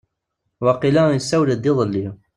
[0.65, 2.05] Waqila iswael-d ielli.